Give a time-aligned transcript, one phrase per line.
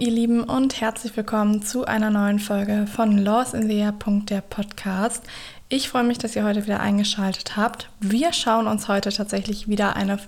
[0.00, 3.92] ihr Lieben, und herzlich willkommen zu einer neuen Folge von Laws in the Air.
[4.30, 5.22] der Podcast.
[5.68, 7.90] Ich freue mich, dass ihr heute wieder eingeschaltet habt.
[8.00, 10.18] Wir schauen uns heute tatsächlich wieder eine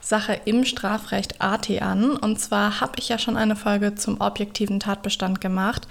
[0.00, 2.16] Sache im Strafrecht AT an.
[2.16, 5.86] Und zwar habe ich ja schon eine Folge zum objektiven Tatbestand gemacht,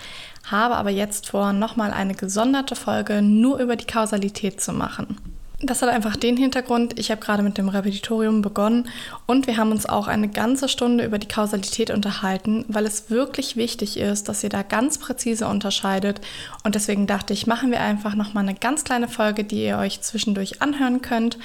[0.50, 5.18] habe aber jetzt vor, nochmal eine gesonderte Folge nur über die Kausalität zu machen.
[5.64, 8.90] Das hat einfach den Hintergrund, ich habe gerade mit dem Repetitorium begonnen
[9.28, 13.56] und wir haben uns auch eine ganze Stunde über die Kausalität unterhalten, weil es wirklich
[13.56, 16.20] wichtig ist, dass ihr da ganz präzise unterscheidet.
[16.64, 20.02] Und deswegen dachte ich, machen wir einfach nochmal eine ganz kleine Folge, die ihr euch
[20.02, 21.38] zwischendurch anhören könnt.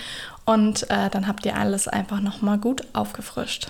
[0.46, 3.68] Und äh, dann habt ihr alles einfach nochmal gut aufgefrischt.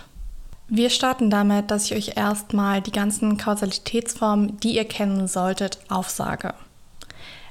[0.68, 6.54] Wir starten damit, dass ich euch erstmal die ganzen Kausalitätsformen, die ihr kennen solltet, aufsage.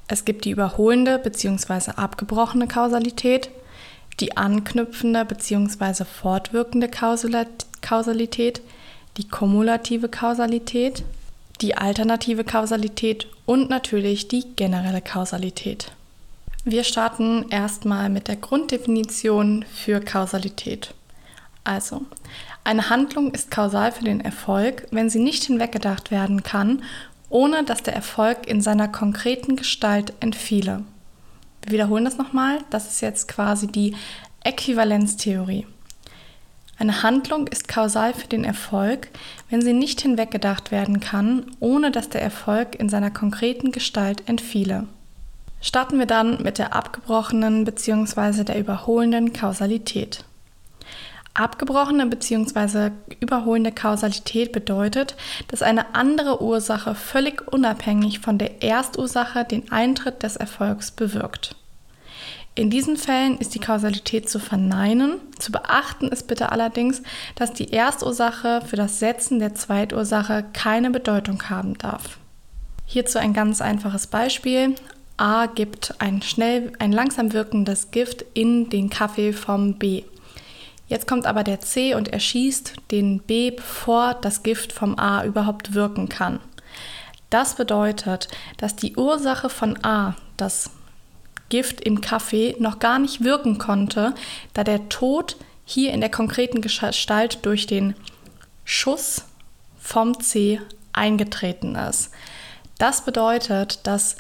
[0.07, 1.91] Es gibt die überholende bzw.
[1.95, 3.49] abgebrochene Kausalität,
[4.19, 6.05] die anknüpfende bzw.
[6.05, 8.61] fortwirkende Kausalität,
[9.17, 11.03] die kumulative Kausalität,
[11.61, 15.91] die alternative Kausalität und natürlich die generelle Kausalität.
[16.63, 20.93] Wir starten erstmal mit der Grunddefinition für Kausalität.
[21.63, 22.01] Also,
[22.63, 26.81] eine Handlung ist kausal für den Erfolg, wenn sie nicht hinweggedacht werden kann
[27.29, 30.83] ohne dass der Erfolg in seiner konkreten Gestalt entfiele.
[31.63, 33.95] Wir wiederholen das nochmal, das ist jetzt quasi die
[34.43, 35.65] Äquivalenztheorie.
[36.77, 39.07] Eine Handlung ist kausal für den Erfolg,
[39.49, 44.85] wenn sie nicht hinweggedacht werden kann, ohne dass der Erfolg in seiner konkreten Gestalt entfiele.
[45.61, 48.43] Starten wir dann mit der abgebrochenen bzw.
[48.43, 50.25] der überholenden Kausalität.
[51.35, 52.91] Abgebrochene bzw.
[53.19, 55.15] überholende Kausalität bedeutet,
[55.49, 61.55] dass eine andere Ursache völlig unabhängig von der Erstursache den Eintritt des Erfolgs bewirkt.
[62.57, 65.17] In diesen Fällen ist die Kausalität zu verneinen.
[65.37, 67.03] Zu beachten ist bitte allerdings,
[67.35, 72.17] dass die Erstursache für das Setzen der Zweitursache keine Bedeutung haben darf.
[72.85, 74.75] Hierzu ein ganz einfaches Beispiel.
[75.17, 80.03] A gibt ein schnell, ein langsam wirkendes Gift in den Kaffee vom B.
[80.87, 85.73] Jetzt kommt aber der C und erschießt den B, bevor das Gift vom A überhaupt
[85.73, 86.39] wirken kann.
[87.29, 90.69] Das bedeutet, dass die Ursache von A, das
[91.49, 94.13] Gift im Kaffee, noch gar nicht wirken konnte,
[94.53, 97.95] da der Tod hier in der konkreten Gestalt durch den
[98.63, 99.25] Schuss
[99.79, 100.61] vom C
[100.93, 102.11] eingetreten ist.
[102.77, 104.17] Das bedeutet, dass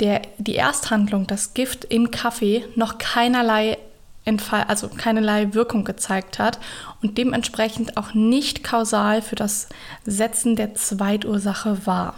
[0.00, 3.78] der, die Ersthandlung, das Gift im Kaffee, noch keinerlei
[4.26, 6.58] Entfall, also keinerlei Wirkung gezeigt hat
[7.00, 9.68] und dementsprechend auch nicht kausal für das
[10.04, 12.14] Setzen der Zweitursache war.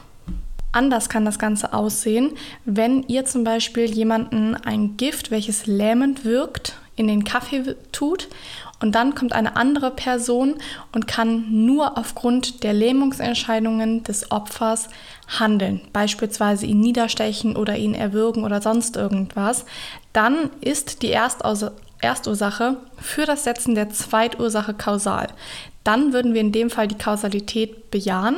[0.73, 2.33] Anders kann das Ganze aussehen,
[2.65, 8.29] wenn ihr zum Beispiel jemanden ein Gift, welches lähmend wirkt, in den Kaffee tut
[8.81, 10.57] und dann kommt eine andere Person
[10.93, 14.89] und kann nur aufgrund der Lähmungsentscheidungen des Opfers
[15.39, 19.65] handeln, beispielsweise ihn niederstechen oder ihn erwürgen oder sonst irgendwas,
[20.13, 21.67] dann ist die Erstaus
[22.01, 25.29] Erstursache für das Setzen der Zweitursache kausal.
[25.85, 28.37] Dann würden wir in dem Fall die Kausalität bejahen,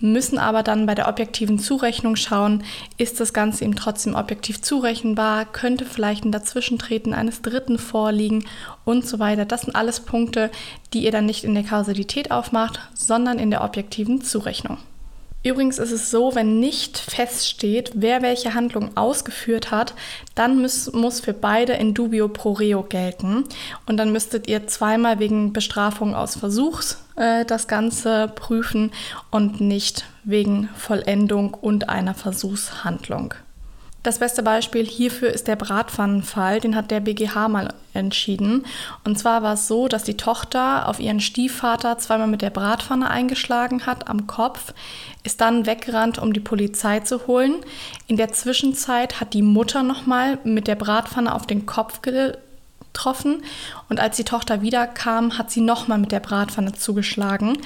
[0.00, 2.64] müssen aber dann bei der objektiven Zurechnung schauen,
[2.96, 8.44] ist das Ganze ihm trotzdem objektiv zurechenbar, könnte vielleicht ein Dazwischentreten eines Dritten vorliegen
[8.84, 9.44] und so weiter.
[9.44, 10.50] Das sind alles Punkte,
[10.92, 14.78] die ihr dann nicht in der Kausalität aufmacht, sondern in der objektiven Zurechnung.
[15.42, 19.94] Übrigens ist es so, wenn nicht feststeht, wer welche Handlung ausgeführt hat,
[20.34, 23.44] dann muss, muss für beide in dubio pro reo gelten.
[23.86, 28.92] Und dann müsstet ihr zweimal wegen Bestrafung aus Versuchs äh, das Ganze prüfen
[29.30, 33.32] und nicht wegen Vollendung und einer Versuchshandlung.
[34.02, 38.64] Das beste Beispiel hierfür ist der Bratpfannenfall, den hat der BGH mal entschieden.
[39.04, 43.10] Und zwar war es so, dass die Tochter auf ihren Stiefvater zweimal mit der Bratpfanne
[43.10, 44.72] eingeschlagen hat am Kopf,
[45.22, 47.56] ist dann weggerannt, um die Polizei zu holen.
[48.06, 53.42] In der Zwischenzeit hat die Mutter nochmal mit der Bratpfanne auf den Kopf getroffen
[53.90, 57.58] und als die Tochter wiederkam, hat sie nochmal mit der Bratpfanne zugeschlagen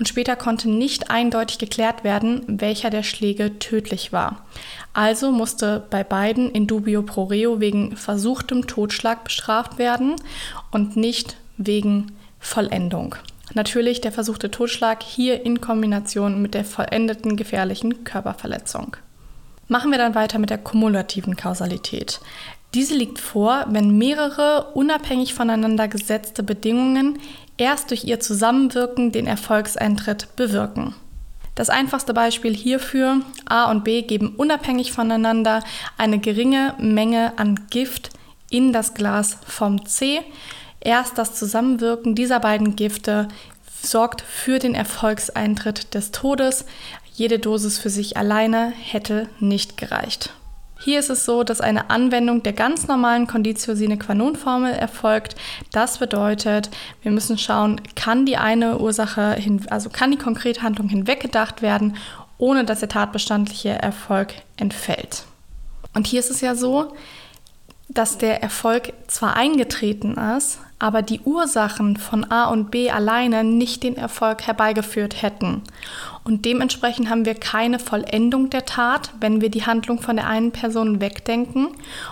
[0.00, 4.46] und später konnte nicht eindeutig geklärt werden, welcher der Schläge tödlich war.
[4.94, 10.16] Also musste bei beiden in dubio pro reo wegen versuchtem Totschlag bestraft werden
[10.70, 13.14] und nicht wegen Vollendung.
[13.52, 18.96] Natürlich der versuchte Totschlag hier in Kombination mit der vollendeten gefährlichen Körperverletzung.
[19.68, 22.20] Machen wir dann weiter mit der kumulativen Kausalität.
[22.74, 27.18] Diese liegt vor, wenn mehrere unabhängig voneinander gesetzte Bedingungen
[27.56, 30.94] erst durch ihr Zusammenwirken den Erfolgseintritt bewirken.
[31.56, 35.62] Das einfachste Beispiel hierfür, A und B geben unabhängig voneinander
[35.98, 38.10] eine geringe Menge an Gift
[38.50, 40.20] in das Glas vom C.
[40.80, 43.28] Erst das Zusammenwirken dieser beiden Gifte
[43.82, 46.64] sorgt für den Erfolgseintritt des Todes.
[47.12, 50.32] Jede Dosis für sich alleine hätte nicht gereicht.
[50.82, 54.72] Hier ist es so, dass eine Anwendung der ganz normalen Conditio sine qua non Formel
[54.72, 55.36] erfolgt.
[55.72, 56.70] Das bedeutet,
[57.02, 61.98] wir müssen schauen, kann die eine Ursache, hin, also kann die konkrete Handlung hinweggedacht werden,
[62.38, 65.24] ohne dass der tatbestandliche Erfolg entfällt.
[65.92, 66.94] Und hier ist es ja so,
[67.92, 73.82] dass der Erfolg zwar eingetreten ist, aber die Ursachen von A und B alleine nicht
[73.82, 75.62] den Erfolg herbeigeführt hätten.
[76.24, 80.52] Und dementsprechend haben wir keine Vollendung der Tat, wenn wir die Handlung von der einen
[80.52, 81.68] Person wegdenken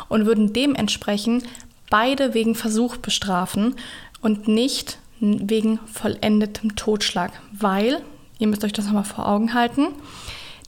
[0.08, 1.44] und würden dementsprechend
[1.90, 3.76] beide wegen Versuch bestrafen
[4.20, 8.02] und nicht wegen vollendetem Totschlag, weil,
[8.38, 9.88] ihr müsst euch das nochmal vor Augen halten,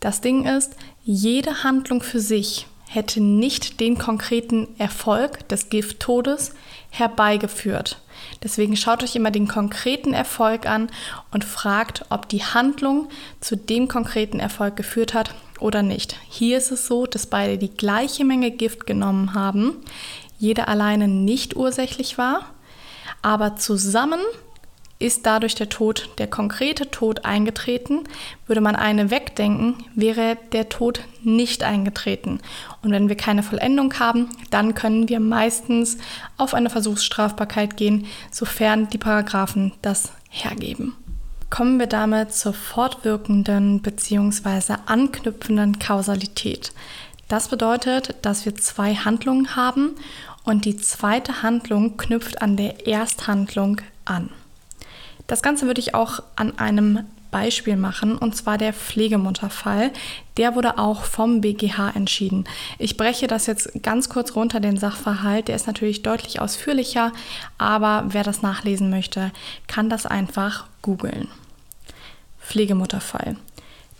[0.00, 6.54] das Ding ist, jede Handlung für sich hätte nicht den konkreten Erfolg des Gifttodes
[6.90, 8.00] herbeigeführt.
[8.42, 10.90] Deswegen schaut euch immer den konkreten Erfolg an
[11.30, 13.08] und fragt, ob die Handlung
[13.38, 16.16] zu dem konkreten Erfolg geführt hat oder nicht.
[16.28, 19.76] Hier ist es so, dass beide die gleiche Menge Gift genommen haben,
[20.40, 22.46] jeder alleine nicht ursächlich war,
[23.22, 24.20] aber zusammen
[25.00, 28.04] ist dadurch der Tod, der konkrete Tod eingetreten.
[28.46, 32.40] Würde man eine wegdenken, wäre der Tod nicht eingetreten.
[32.82, 35.96] Und wenn wir keine Vollendung haben, dann können wir meistens
[36.36, 40.94] auf eine Versuchsstrafbarkeit gehen, sofern die Paragraphen das hergeben.
[41.48, 44.74] Kommen wir damit zur fortwirkenden bzw.
[44.86, 46.72] anknüpfenden Kausalität.
[47.26, 49.96] Das bedeutet, dass wir zwei Handlungen haben
[50.44, 54.30] und die zweite Handlung knüpft an der Ersthandlung an.
[55.30, 59.92] Das Ganze würde ich auch an einem Beispiel machen, und zwar der Pflegemutterfall.
[60.36, 62.46] Der wurde auch vom BGH entschieden.
[62.80, 65.46] Ich breche das jetzt ganz kurz runter, den Sachverhalt.
[65.46, 67.12] Der ist natürlich deutlich ausführlicher,
[67.58, 69.30] aber wer das nachlesen möchte,
[69.68, 71.28] kann das einfach googeln.
[72.40, 73.36] Pflegemutterfall.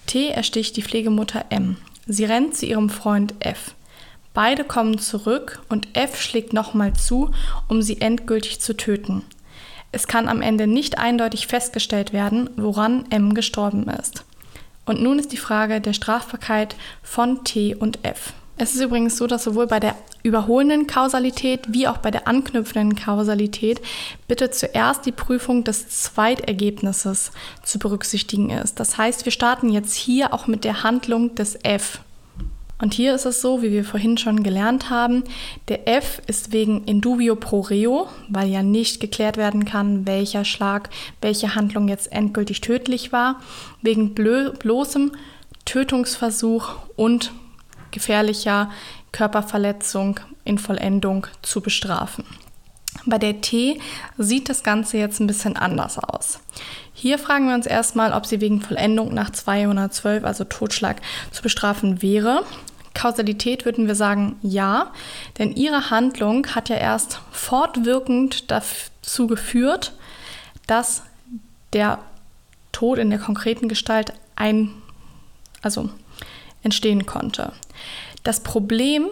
[0.06, 1.76] T ersticht die Pflegemutter M.
[2.08, 3.76] Sie rennt zu ihrem Freund F.
[4.34, 7.30] Beide kommen zurück und F schlägt nochmal zu,
[7.68, 9.22] um sie endgültig zu töten.
[9.92, 14.24] Es kann am Ende nicht eindeutig festgestellt werden, woran M gestorben ist.
[14.86, 18.32] Und nun ist die Frage der Strafbarkeit von T und F.
[18.56, 22.94] Es ist übrigens so, dass sowohl bei der überholenden Kausalität wie auch bei der anknüpfenden
[22.94, 23.80] Kausalität
[24.28, 27.32] bitte zuerst die Prüfung des Zweitergebnisses
[27.62, 28.78] zu berücksichtigen ist.
[28.78, 32.00] Das heißt, wir starten jetzt hier auch mit der Handlung des F.
[32.80, 35.24] Und hier ist es so, wie wir vorhin schon gelernt haben,
[35.68, 40.88] der F ist wegen Indubio pro reo, weil ja nicht geklärt werden kann, welcher Schlag,
[41.20, 43.40] welche Handlung jetzt endgültig tödlich war,
[43.82, 45.12] wegen bloßem
[45.66, 47.32] Tötungsversuch und
[47.90, 48.70] gefährlicher
[49.12, 52.24] Körperverletzung in Vollendung zu bestrafen.
[53.06, 53.80] Bei der T
[54.18, 56.40] sieht das Ganze jetzt ein bisschen anders aus.
[56.92, 61.00] Hier fragen wir uns erstmal, ob sie wegen Vollendung nach 212, also Totschlag,
[61.30, 62.44] zu bestrafen wäre.
[62.94, 64.92] Kausalität würden wir sagen ja,
[65.38, 69.92] denn ihre Handlung hat ja erst fortwirkend dazu geführt,
[70.66, 71.02] dass
[71.72, 71.98] der
[72.72, 74.70] Tod in der konkreten Gestalt ein,
[75.62, 75.90] also
[76.62, 77.52] entstehen konnte.
[78.22, 79.06] Das Problem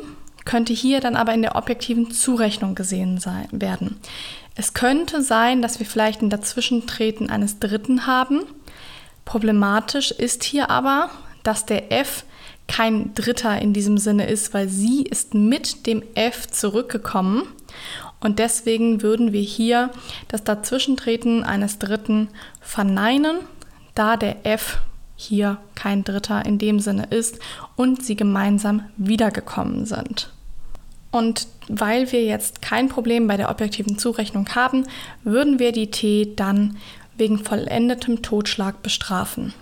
[0.45, 4.01] könnte hier dann aber in der objektiven Zurechnung gesehen sein, werden.
[4.55, 8.41] Es könnte sein, dass wir vielleicht ein Dazwischentreten eines Dritten haben.
[9.25, 11.11] Problematisch ist hier aber,
[11.43, 12.25] dass der F
[12.69, 17.43] kein Dritter in diesem Sinne ist, weil sie ist mit dem F zurückgekommen.
[18.21, 19.91] Und deswegen würden wir hier
[20.29, 22.29] das Dazwischentreten eines Dritten
[22.61, 23.39] verneinen,
[23.95, 24.79] da der F
[25.17, 27.41] hier kein Dritter in dem Sinne ist
[27.75, 30.31] und sie gemeinsam wiedergekommen sind.
[31.11, 34.87] Und weil wir jetzt kein Problem bei der objektiven Zurechnung haben,
[35.25, 36.77] würden wir die T dann
[37.17, 39.55] wegen vollendetem Totschlag bestrafen.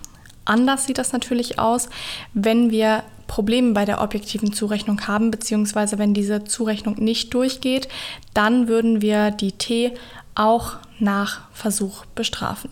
[0.46, 1.90] Anders sieht das natürlich aus,
[2.32, 7.88] wenn wir Probleme bei der objektiven Zurechnung haben, beziehungsweise wenn diese Zurechnung nicht durchgeht,
[8.32, 9.92] dann würden wir die T
[10.34, 12.70] auch nach Versuch bestrafen.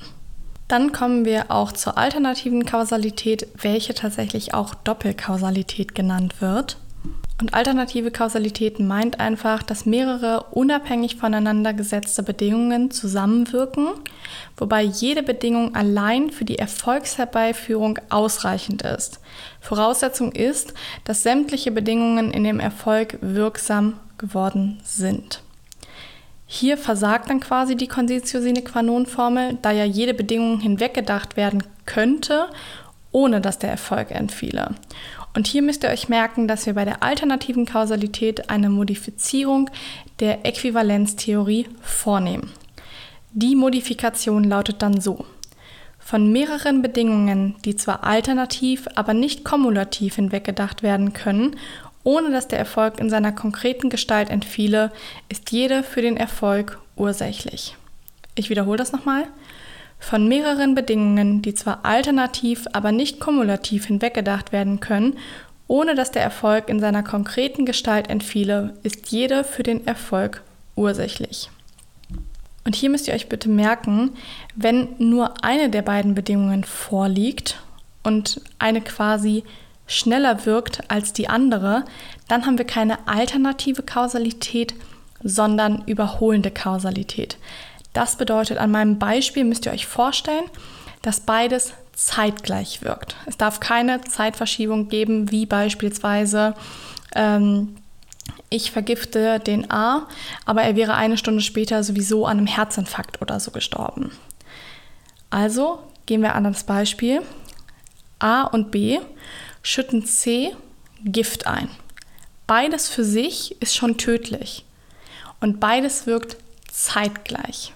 [0.68, 6.78] Dann kommen wir auch zur alternativen Kausalität, welche tatsächlich auch Doppelkausalität genannt wird.
[7.40, 13.88] Und alternative Kausalität meint einfach, dass mehrere unabhängig voneinander gesetzte Bedingungen zusammenwirken,
[14.56, 19.18] wobei jede Bedingung allein für die Erfolgsherbeiführung ausreichend ist.
[19.60, 25.42] Voraussetzung ist, dass sämtliche Bedingungen in dem Erfolg wirksam geworden sind.
[26.46, 31.36] Hier versagt dann quasi die Conditio sine qua non Formel, da ja jede Bedingung hinweggedacht
[31.36, 32.46] werden könnte,
[33.10, 34.74] ohne dass der Erfolg entfiele.
[35.34, 39.68] Und hier müsst ihr euch merken, dass wir bei der alternativen Kausalität eine Modifizierung
[40.20, 42.50] der Äquivalenztheorie vornehmen.
[43.32, 45.26] Die Modifikation lautet dann so.
[46.04, 51.56] von mehreren Bedingungen, die zwar alternativ, aber nicht kumulativ hinweggedacht werden können,
[52.02, 54.92] ohne dass der Erfolg in seiner konkreten Gestalt entfiele,
[55.30, 57.74] ist jede für den Erfolg ursächlich.
[58.34, 59.24] Ich wiederhole das nochmal.
[59.98, 65.16] Von mehreren Bedingungen, die zwar alternativ, aber nicht kumulativ hinweggedacht werden können,
[65.66, 70.42] ohne dass der Erfolg in seiner konkreten Gestalt entfiele, ist jede für den Erfolg
[70.76, 71.50] ursächlich.
[72.64, 74.10] Und hier müsst ihr euch bitte merken,
[74.54, 77.60] wenn nur eine der beiden Bedingungen vorliegt
[78.02, 79.44] und eine quasi
[79.86, 81.84] schneller wirkt als die andere,
[82.28, 84.74] dann haben wir keine alternative Kausalität,
[85.22, 87.36] sondern überholende Kausalität.
[87.94, 90.44] Das bedeutet, an meinem Beispiel müsst ihr euch vorstellen,
[91.00, 93.16] dass beides zeitgleich wirkt.
[93.24, 96.54] Es darf keine Zeitverschiebung geben, wie beispielsweise
[97.14, 97.76] ähm,
[98.50, 100.08] ich vergifte den A,
[100.44, 104.10] aber er wäre eine Stunde später sowieso an einem Herzinfarkt oder so gestorben.
[105.30, 107.22] Also gehen wir an das Beispiel.
[108.18, 109.00] A und B
[109.62, 110.54] schütten C
[111.04, 111.68] Gift ein.
[112.46, 114.64] Beides für sich ist schon tödlich
[115.40, 116.36] und beides wirkt
[116.70, 117.72] zeitgleich.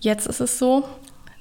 [0.00, 0.84] Jetzt ist es so,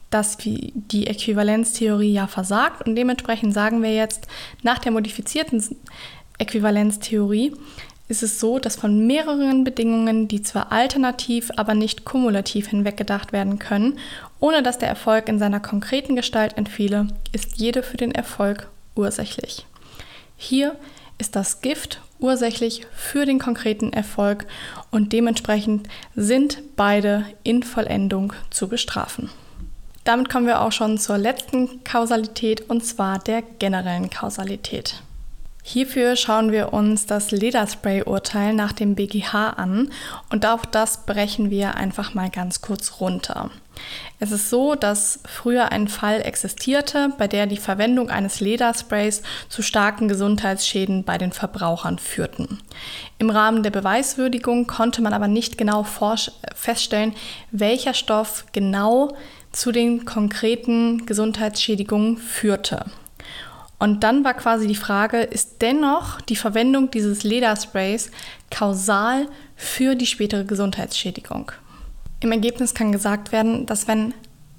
[0.10, 4.28] dass die Äquivalenztheorie ja versagt und dementsprechend sagen wir jetzt
[4.64, 5.64] nach der modifizierten
[6.38, 7.54] Äquivalenztheorie
[8.10, 13.60] ist es so, dass von mehreren Bedingungen, die zwar alternativ, aber nicht kumulativ hinweggedacht werden
[13.60, 14.00] können,
[14.40, 19.66] ohne dass der Erfolg in seiner konkreten Gestalt entfiele, ist jede für den Erfolg ursächlich.
[20.38, 20.76] Hier
[21.18, 24.46] ist das Gift ursächlich für den konkreten Erfolg
[24.92, 29.30] und dementsprechend sind beide in Vollendung zu bestrafen.
[30.04, 35.02] Damit kommen wir auch schon zur letzten Kausalität und zwar der generellen Kausalität.
[35.70, 39.90] Hierfür schauen wir uns das Lederspray-Urteil nach dem BGH an
[40.32, 43.52] und auch das brechen wir einfach mal ganz kurz runter.
[44.18, 49.62] Es ist so, dass früher ein Fall existierte, bei der die Verwendung eines Ledersprays zu
[49.62, 52.60] starken Gesundheitsschäden bei den Verbrauchern führten.
[53.18, 55.86] Im Rahmen der Beweiswürdigung konnte man aber nicht genau
[56.56, 57.14] feststellen,
[57.52, 59.18] welcher Stoff genau
[59.52, 62.86] zu den konkreten Gesundheitsschädigungen führte.
[63.80, 68.10] Und dann war quasi die Frage, ist dennoch die Verwendung dieses Ledersprays
[68.50, 71.52] kausal für die spätere Gesundheitsschädigung?
[72.20, 74.14] Im Ergebnis kann gesagt werden, dass wenn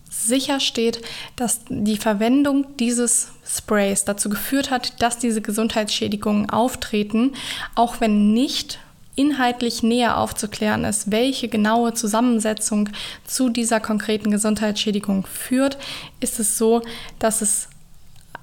[0.08, 1.02] sicher steht,
[1.36, 7.32] dass die Verwendung dieses Sprays dazu geführt hat, dass diese Gesundheitsschädigungen auftreten,
[7.74, 8.78] auch wenn nicht
[9.16, 12.88] inhaltlich näher aufzuklären ist, welche genaue Zusammensetzung
[13.26, 15.76] zu dieser konkreten Gesundheitsschädigung führt,
[16.20, 16.82] ist es so,
[17.18, 17.68] dass es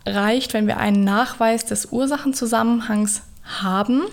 [0.05, 4.03] reicht, wenn wir einen Nachweis des Ursachenzusammenhangs haben.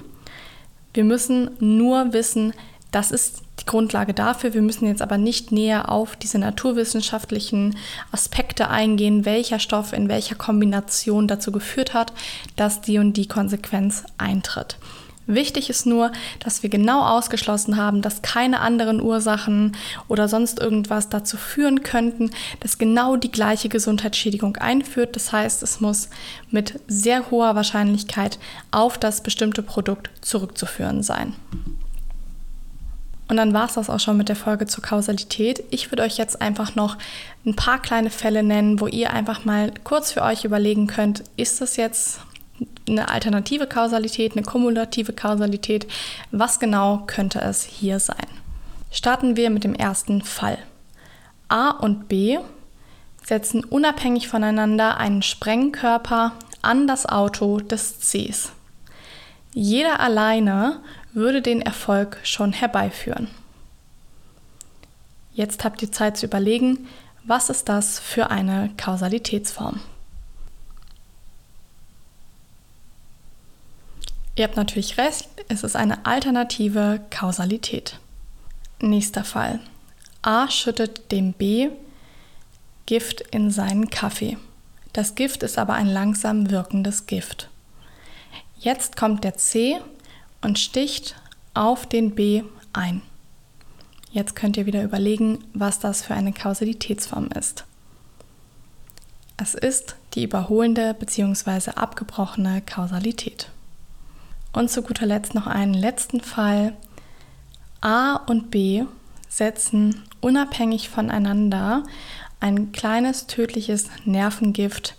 [0.94, 2.52] Wir müssen nur wissen,
[2.90, 4.54] das ist die Grundlage dafür.
[4.54, 7.76] Wir müssen jetzt aber nicht näher auf diese naturwissenschaftlichen
[8.10, 12.12] Aspekte eingehen, welcher Stoff in welcher Kombination dazu geführt hat,
[12.56, 14.76] dass die und die Konsequenz eintritt.
[15.26, 16.10] Wichtig ist nur,
[16.40, 19.76] dass wir genau ausgeschlossen haben, dass keine anderen Ursachen
[20.08, 25.14] oder sonst irgendwas dazu führen könnten, dass genau die gleiche Gesundheitsschädigung einführt.
[25.14, 26.08] Das heißt, es muss
[26.50, 28.38] mit sehr hoher Wahrscheinlichkeit
[28.72, 31.34] auf das bestimmte Produkt zurückzuführen sein.
[33.28, 35.64] Und dann war es das auch schon mit der Folge zur Kausalität.
[35.70, 36.98] Ich würde euch jetzt einfach noch
[37.46, 41.60] ein paar kleine Fälle nennen, wo ihr einfach mal kurz für euch überlegen könnt, ist
[41.60, 42.20] das jetzt
[42.88, 45.86] eine alternative Kausalität, eine kumulative Kausalität.
[46.30, 48.26] Was genau könnte es hier sein?
[48.90, 50.58] Starten wir mit dem ersten Fall.
[51.48, 52.38] A und B
[53.24, 58.52] setzen unabhängig voneinander einen Sprengkörper an das Auto des Cs.
[59.54, 60.80] Jeder alleine
[61.12, 63.28] würde den Erfolg schon herbeiführen.
[65.34, 66.88] Jetzt habt ihr Zeit zu überlegen,
[67.24, 69.80] was ist das für eine Kausalitätsform?
[74.34, 77.98] Ihr habt natürlich recht, es ist eine alternative Kausalität.
[78.80, 79.60] Nächster Fall.
[80.22, 81.70] A schüttet dem B
[82.86, 84.38] Gift in seinen Kaffee.
[84.92, 87.48] Das Gift ist aber ein langsam wirkendes Gift.
[88.58, 89.80] Jetzt kommt der C
[90.40, 91.16] und sticht
[91.54, 93.02] auf den B ein.
[94.10, 97.64] Jetzt könnt ihr wieder überlegen, was das für eine Kausalitätsform ist.
[99.36, 101.70] Es ist die überholende bzw.
[101.72, 103.48] abgebrochene Kausalität.
[104.52, 106.76] Und zu guter Letzt noch einen letzten Fall.
[107.80, 108.84] A und B
[109.28, 111.84] setzen unabhängig voneinander
[112.38, 114.96] ein kleines tödliches Nervengift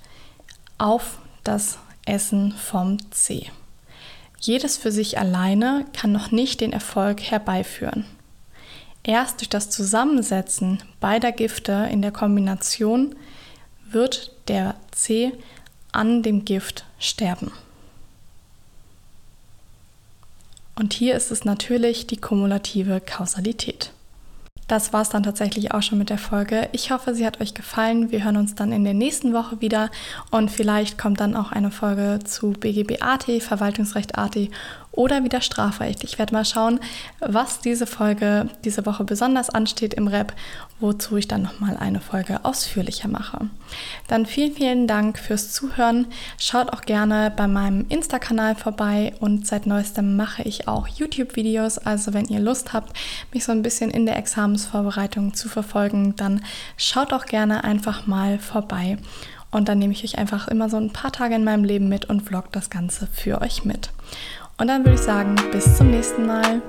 [0.78, 3.52] auf das Essen vom C.
[4.40, 8.06] Jedes für sich alleine kann noch nicht den Erfolg herbeiführen.
[9.04, 13.16] Erst durch das Zusammensetzen beider Gifte in der Kombination
[13.90, 15.34] wird der C
[15.92, 17.52] an dem Gift sterben.
[20.76, 23.92] Und hier ist es natürlich die kumulative Kausalität.
[24.68, 26.70] Das war es dann tatsächlich auch schon mit der Folge.
[26.72, 28.12] Ich hoffe, sie hat euch gefallen.
[28.12, 29.92] Wir hören uns dann in der nächsten Woche wieder
[30.32, 34.38] und vielleicht kommt dann auch eine Folge zu BGB AT, Verwaltungsrecht AT
[34.94, 36.04] oder wieder Strafrecht.
[36.04, 36.80] Ich werde mal schauen,
[37.20, 40.34] was diese Folge diese Woche besonders ansteht im Rap,
[40.80, 43.50] wozu ich dann nochmal eine Folge ausführlicher mache.
[44.08, 46.08] Dann vielen, vielen Dank fürs Zuhören.
[46.38, 51.80] Schaut auch gerne bei meinem Insta-Kanal vorbei und seit neuestem mache ich auch YouTube-Videos.
[51.80, 52.96] Also wenn ihr Lust habt,
[53.34, 56.44] mich so ein bisschen in der Examensvorbereitung zu verfolgen, dann
[56.78, 58.98] schaut auch gerne einfach mal vorbei.
[59.50, 62.06] Und dann nehme ich euch einfach immer so ein paar Tage in meinem Leben mit
[62.06, 63.92] und vlog das Ganze für euch mit.
[64.58, 66.62] Und dann würde ich sagen, bis zum nächsten Mal.